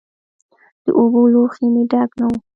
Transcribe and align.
د 0.83 0.85
اوبو 0.99 1.21
لوښی 1.33 1.67
مې 1.73 1.83
ډک 1.91 2.11
نه 2.19 2.25
و. 2.29 2.31